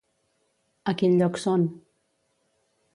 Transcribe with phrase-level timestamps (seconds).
[0.91, 1.69] A quin lloc són?